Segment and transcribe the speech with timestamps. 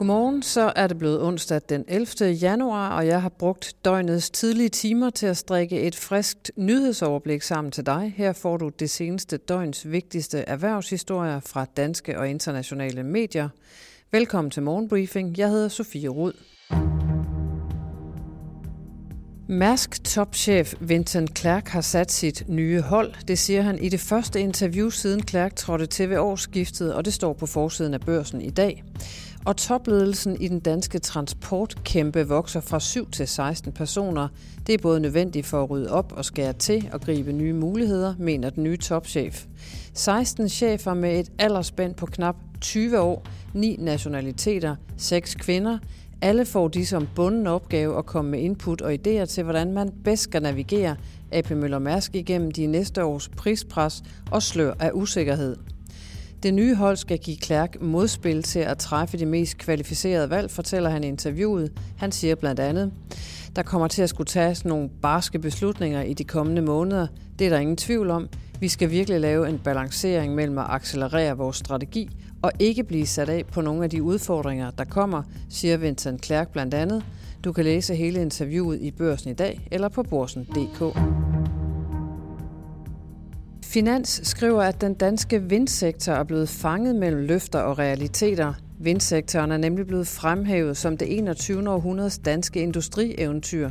[0.00, 2.30] Godmorgen, så er det blevet onsdag den 11.
[2.30, 7.72] januar, og jeg har brugt døgnets tidlige timer til at strikke et friskt nyhedsoverblik sammen
[7.72, 8.14] til dig.
[8.16, 13.48] Her får du det seneste døgns vigtigste erhvervshistorier fra danske og internationale medier.
[14.12, 15.38] Velkommen til Morgenbriefing.
[15.38, 16.32] Jeg hedder Sofie Rud.
[19.48, 23.14] Mærsk topchef Vincent Clerc har sat sit nye hold.
[23.28, 27.12] Det siger han i det første interview siden Clerc trådte til ved årsskiftet, og det
[27.12, 28.84] står på forsiden af børsen i dag.
[29.44, 34.28] Og topledelsen i den danske transportkæmpe vokser fra 7 til 16 personer.
[34.66, 38.14] Det er både nødvendigt for at rydde op og skære til og gribe nye muligheder,
[38.18, 39.46] mener den nye topchef.
[39.94, 45.78] 16 chefer med et aldersspænd på knap 20 år, 9 nationaliteter, 6 kvinder.
[46.22, 49.92] Alle får de som bunden opgave at komme med input og idéer til, hvordan man
[50.04, 50.96] bedst skal navigere
[51.32, 55.56] AP Møller Mærsk igennem de næste års prispres og slør af usikkerhed.
[56.42, 60.90] Det nye hold skal give Klærk modspil til at træffe de mest kvalificerede valg, fortæller
[60.90, 61.72] han i interviewet.
[61.98, 62.92] Han siger blandt andet,
[63.56, 67.06] der kommer til at skulle tages nogle barske beslutninger i de kommende måneder.
[67.38, 68.28] Det er der ingen tvivl om.
[68.60, 72.08] Vi skal virkelig lave en balancering mellem at accelerere vores strategi
[72.42, 76.52] og ikke blive sat af på nogle af de udfordringer, der kommer, siger Vincent Klærk
[76.52, 77.04] blandt andet.
[77.44, 81.29] Du kan læse hele interviewet i børsen i dag eller på borsen.dk.
[83.72, 88.54] Finans skriver, at den danske vindsektor er blevet fanget mellem løfter og realiteter.
[88.80, 91.70] Vindsektoren er nemlig blevet fremhævet som det 21.
[91.70, 93.70] århundredes danske industrieventyr.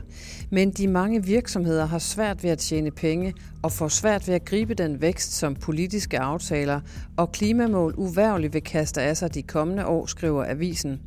[0.49, 4.45] Men de mange virksomheder har svært ved at tjene penge og får svært ved at
[4.45, 6.81] gribe den vækst, som politiske aftaler
[7.17, 10.99] og klimamål uværligt vil kaste af sig de kommende år, skriver avisen.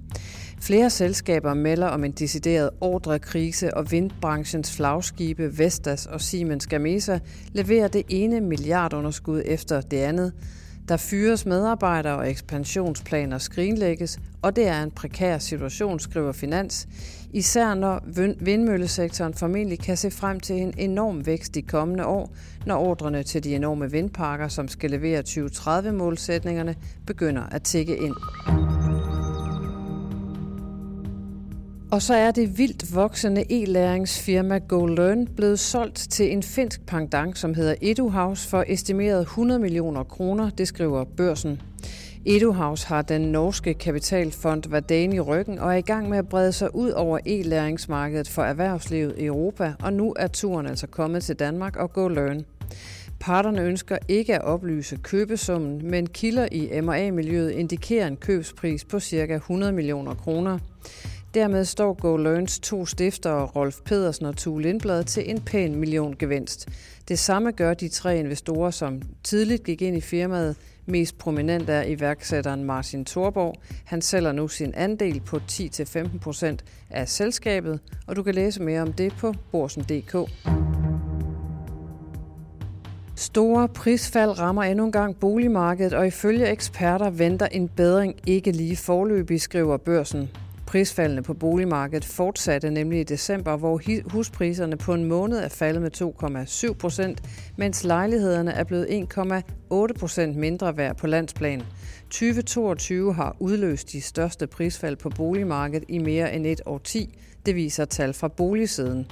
[0.62, 7.18] Flere selskaber melder om en decideret ordrekrise, og vindbranchens flagskibe Vestas og Siemens Gamesa
[7.52, 10.32] leverer det ene milliardunderskud efter det andet.
[10.88, 16.88] Der fyres medarbejdere og ekspansionsplaner skrinlægges, og det er en prekær situation, skriver Finans.
[17.32, 18.00] Især når
[18.40, 22.34] vindmøllesektoren formentlig kan se frem til en enorm vækst de kommende år,
[22.66, 26.74] når ordrene til de enorme vindparker, som skal levere 2030-målsætningerne,
[27.06, 28.14] begynder at tikke ind.
[31.92, 37.54] Og så er det vildt voksende e-læringsfirma GoLearn blevet solgt til en finsk pendant, som
[37.54, 41.60] hedder EduHouse for estimeret 100 millioner kroner, det skriver børsen.
[42.26, 46.52] EduHouse har den norske kapitalfond Verdane i ryggen og er i gang med at brede
[46.52, 51.36] sig ud over e-læringsmarkedet for erhvervslivet i Europa, og nu er turen altså kommet til
[51.36, 52.44] Danmark og GoLearn.
[53.20, 59.34] Parterne ønsker ikke at oplyse købesummen, men kilder i MA-miljøet indikerer en købspris på ca.
[59.34, 60.58] 100 millioner kroner.
[61.34, 66.16] Dermed står Go Learns to stiftere, Rolf Pedersen og Tue Lindblad, til en pæn million
[66.18, 66.68] gevinst.
[67.08, 70.56] Det samme gør de tre investorer, som tidligt gik ind i firmaet.
[70.86, 73.54] Mest prominent er iværksætteren Martin Thorborg.
[73.84, 76.56] Han sælger nu sin andel på 10-15%
[76.90, 80.30] af selskabet, og du kan læse mere om det på borsen.dk.
[83.16, 88.76] Store prisfald rammer endnu en gang boligmarkedet, og ifølge eksperter venter en bedring ikke lige
[88.76, 90.30] forløbig, skriver børsen.
[90.72, 95.90] Prisfaldene på boligmarkedet fortsatte nemlig i december, hvor huspriserne på en måned er faldet med
[96.70, 97.22] 2,7 procent,
[97.56, 101.62] mens lejlighederne er blevet 1,8 procent mindre værd på landsplan.
[102.10, 107.84] 2022 har udløst de største prisfald på boligmarkedet i mere end et årti, det viser
[107.84, 109.06] tal fra boligsiden.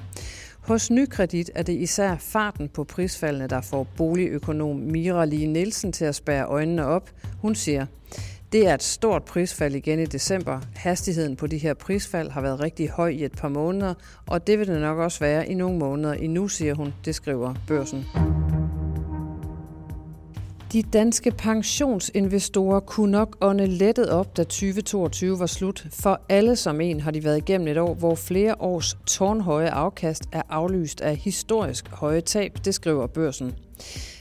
[0.60, 6.04] Hos Nykredit er det især farten på prisfaldene, der får boligøkonom Mira Lee Nielsen til
[6.04, 7.10] at spære øjnene op.
[7.38, 7.87] Hun siger,
[8.53, 10.61] det er et stort prisfald igen i december.
[10.77, 13.94] Hastigheden på de her prisfald har været rigtig høj i et par måneder,
[14.27, 17.55] og det vil det nok også være i nogle måneder endnu, siger hun, det skriver
[17.66, 18.06] børsen.
[20.72, 25.87] De danske pensionsinvestorer kunne nok ånde lettet op, da 2022 var slut.
[25.93, 30.22] For alle som en har de været igennem et år, hvor flere års tårnhøje afkast
[30.33, 33.55] er aflyst af historisk høje tab, det skriver børsen.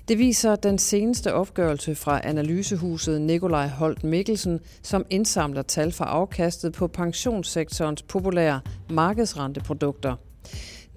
[0.10, 6.74] Det viser den seneste opgørelse fra analysehuset Nikolaj Holt Mikkelsen, som indsamler tal fra afkastet
[6.74, 10.16] på pensionssektorens populære markedsrenteprodukter.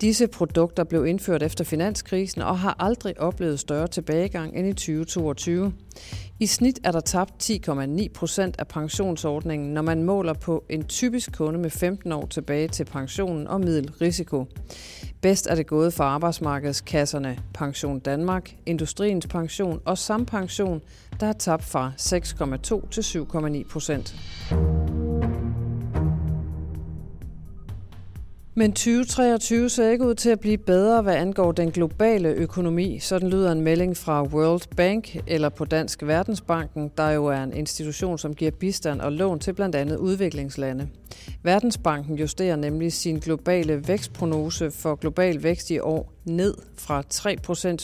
[0.00, 5.72] Disse produkter blev indført efter finanskrisen og har aldrig oplevet større tilbagegang end i 2022.
[6.40, 11.32] I snit er der tabt 10,9 procent af pensionsordningen, når man måler på en typisk
[11.32, 14.46] kunde med 15 år tilbage til pensionen og middelrisiko.
[15.22, 20.82] Bedst er det gået for arbejdsmarkedskasserne Pension Danmark, Industriens Pension og Sampension,
[21.20, 24.14] der har tabt fra 6,2 til 7,9 procent.
[28.54, 32.98] Men 2023 ser ikke ud til at blive bedre, hvad angår den globale økonomi.
[32.98, 37.52] Sådan lyder en melding fra World Bank eller på Dansk Verdensbanken, der jo er en
[37.52, 40.88] institution, som giver bistand og lån til blandt andet udviklingslande.
[41.42, 47.02] Verdensbanken justerer nemlig sin globale vækstprognose for global vækst i år ned fra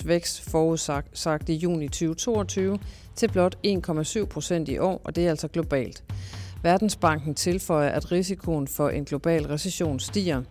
[0.00, 2.79] 3% vækst forudsagt i juni 2022
[3.17, 6.05] til blot 1,7% i år, og det er altså globalt.
[6.62, 10.43] Verdensbanken tilføjer, at risikoen for en global recession stiger.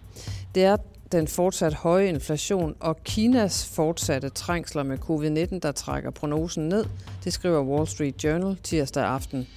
[0.55, 0.77] Det er
[1.11, 6.85] den fortsat høje inflation og Kinas fortsatte trængsler med covid-19, der trækker prognosen ned,
[7.23, 9.47] det skriver Wall Street Journal tirsdag aften.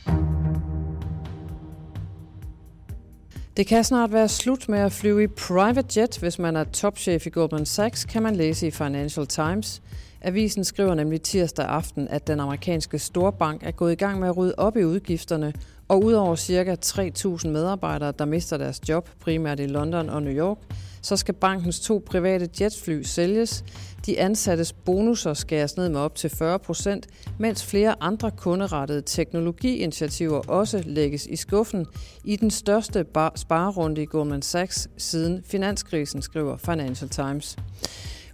[3.57, 7.27] Det kan snart være slut med at flyve i private jet, hvis man er topchef
[7.27, 9.83] i Goldman Sachs, kan man læse i Financial Times.
[10.23, 14.37] Avisen skriver nemlig tirsdag aften, at den amerikanske storbank er gået i gang med at
[14.37, 15.53] rydde op i udgifterne,
[15.89, 16.77] og udover ca.
[16.85, 20.59] 3.000 medarbejdere, der mister deres job, primært i London og New York,
[21.03, 23.65] så skal bankens to private jetfly sælges.
[24.07, 27.07] De ansattes bonusser skæres ned med op til 40 procent,
[27.39, 31.87] mens flere andre kunderettede teknologiinitiativer også lægges i skuffen
[32.25, 33.07] i den største
[33.37, 37.57] sparerunde i Goldman Sachs siden finanskrisen, skriver Financial Times.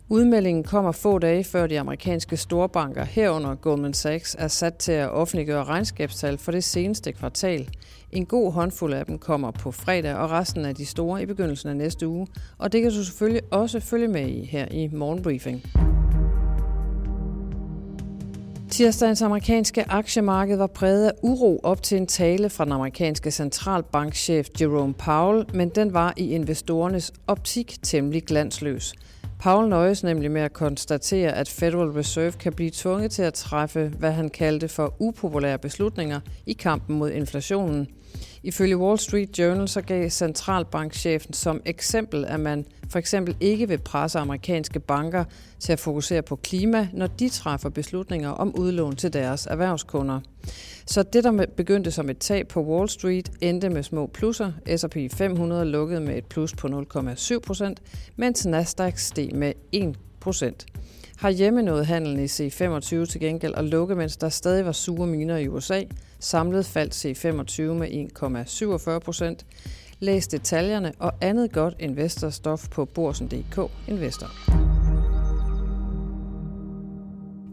[0.09, 5.11] Udmeldingen kommer få dage før de amerikanske storbanker herunder Goldman Sachs er sat til at
[5.11, 7.69] offentliggøre regnskabstal for det seneste kvartal.
[8.13, 11.69] En god håndfuld af dem kommer på fredag, og resten af de store i begyndelsen
[11.69, 12.27] af næste uge.
[12.59, 15.63] Og det kan du selvfølgelig også følge med i her i Morgenbriefing.
[18.71, 24.49] Tirsdagens amerikanske aktiemarked var præget af uro op til en tale fra den amerikanske centralbankchef
[24.61, 28.95] Jerome Powell, men den var i investorernes optik temmelig glansløs.
[29.39, 33.93] Powell nøjes nemlig med at konstatere, at Federal Reserve kan blive tvunget til at træffe,
[33.99, 37.89] hvad han kaldte for upopulære beslutninger i kampen mod inflationen.
[38.43, 43.79] Ifølge Wall Street Journal så gav centralbankchefen som eksempel, at man for eksempel ikke vil
[43.79, 45.25] presse amerikanske banker
[45.61, 50.21] til at fokusere på klima, når de træffer beslutninger om udlån til deres erhvervskunder.
[50.87, 54.53] Så det, der begyndte som et tab på Wall Street, endte med små plusser.
[54.77, 57.83] S&P 500 lukkede med et plus på 0,7 procent,
[58.17, 60.67] mens Nasdaq steg med 1 procent.
[61.17, 65.37] Har hjemme handelen i C25 til gengæld og lukke, mens der stadig var sure miner
[65.37, 65.83] i USA.
[66.27, 67.89] Samlet faldt C25 med
[68.95, 69.47] 1,47 procent.
[69.99, 74.27] Læs detaljerne og andet godt investorstof på borsen.dk Investor.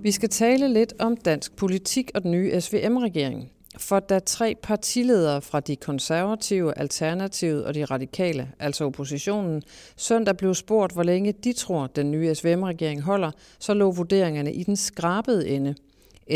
[0.01, 3.51] Vi skal tale lidt om dansk politik og den nye SVM-regering.
[3.77, 9.61] For da tre partiledere fra de konservative, alternativet og de radikale, altså oppositionen,
[9.95, 14.63] søndag blev spurgt, hvor længe de tror, den nye SVM-regering holder, så lå vurderingerne i
[14.63, 15.75] den skrabede ende.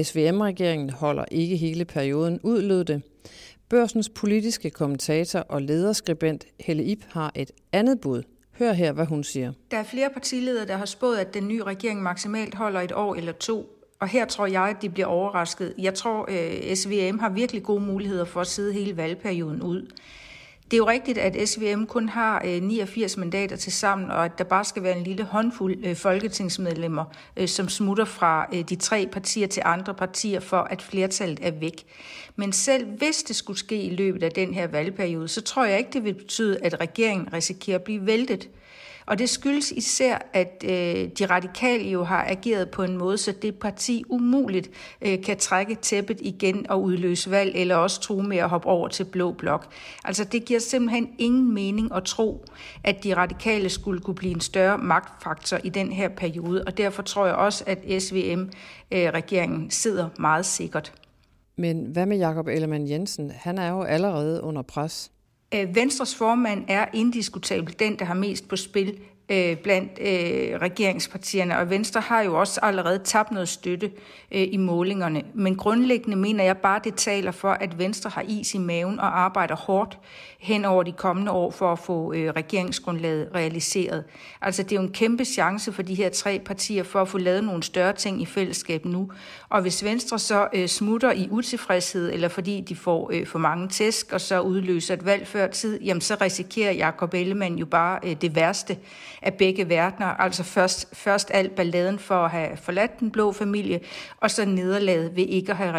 [0.04, 3.01] SVM-regeringen holder ikke hele perioden, udlød det.
[3.69, 8.24] Børsens politiske kommentator og lederskribent Helle Ip har et andet bud.
[8.60, 9.54] Hør her, hvad hun siger.
[9.72, 13.16] Der er flere partiledere, der har spået, at den nye regering maksimalt holder et år
[13.16, 13.69] eller to.
[14.00, 15.74] Og her tror jeg, at de bliver overrasket.
[15.78, 19.92] Jeg tror, øh, at SVM har virkelig gode muligheder for at sidde hele valgperioden ud.
[20.72, 24.38] Det er jo rigtigt, at SVM kun har øh, 89 mandater til sammen, og at
[24.38, 27.06] der bare skal være en lille håndfuld øh, folketingsmedlemmer,
[27.38, 31.86] øh, som smutter fra de tre partier til andre partier, for at flertallet er væk.
[32.36, 35.78] Men selv hvis det skulle ske i løbet af den her valgperiode, så tror jeg
[35.78, 38.50] ikke, det vil betyde, at regeringen risikerer at blive væltet.
[39.07, 43.31] Og det skyldes især, at øh, de radikale jo har ageret på en måde, så
[43.31, 44.69] det parti umuligt
[45.01, 48.87] øh, kan trække tæppet igen og udløse valg, eller også true med at hoppe over
[48.87, 49.73] til blå blok.
[50.06, 52.45] Altså det giver simpelthen ingen mening at tro,
[52.83, 57.02] at de radikale skulle kunne blive en større magtfaktor i den her periode, og derfor
[57.02, 60.94] tror jeg også, at SVM-regeringen øh, sidder meget sikkert.
[61.57, 63.31] Men hvad med Jakob Ellemann Jensen?
[63.35, 65.11] Han er jo allerede under pres.
[65.54, 68.99] Øh, Venstres formand er indiskutabelt den, der har mest på spil
[69.30, 73.92] øh, blandt øh, regeringspartierne, og Venstre har jo også allerede tabt noget støtte
[74.31, 75.24] øh, i målingerne.
[75.34, 79.19] Men grundlæggende mener jeg bare, det taler for, at Venstre har is i maven og
[79.19, 79.98] arbejder hårdt
[80.40, 84.04] hen over de kommende år for at få øh, regeringsgrundlaget realiseret.
[84.42, 87.18] Altså det er jo en kæmpe chance for de her tre partier for at få
[87.18, 89.12] lavet nogle større ting i fællesskab nu.
[89.50, 93.68] Og hvis Venstre så øh, smutter i utilfredshed, eller fordi de får øh, for mange
[93.68, 98.00] tæsk, og så udløser et valg før tid, jamen så risikerer Jacob Ellemann jo bare
[98.04, 98.78] øh, det værste
[99.21, 100.07] af begge verdener.
[100.07, 103.80] Altså først, først alt balladen for at have forladt den blå familie,
[104.18, 105.71] og så nederlaget ved ikke at have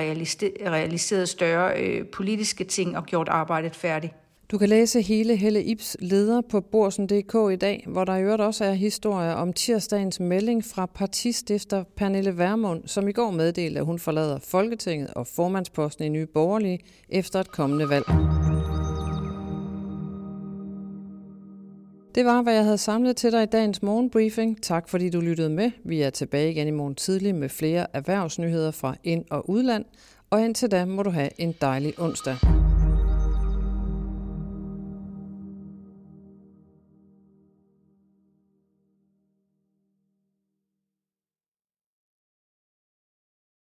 [0.71, 4.15] realiseret større øh, politiske ting og gjort arbejdet færdigt.
[4.51, 8.43] Du kan læse hele Helle Ibs leder på borsen.dk i dag, hvor der i øvrigt
[8.43, 13.87] også er historier om tirsdagens melding fra partistifter Pernille Vermund, som i går meddelte, at
[13.87, 16.79] hun forlader Folketinget og formandsposten i Nye Borgerlige
[17.09, 18.05] efter et kommende valg.
[22.19, 24.63] Det var, hvad jeg havde samlet til dig i dagens morgenbriefing.
[24.63, 25.71] Tak fordi du lyttede med.
[25.85, 29.85] Vi er tilbage igen i morgen tidlig med flere erhvervsnyheder fra ind- og udland.
[30.31, 32.37] Og indtil da må du have en dejlig onsdag.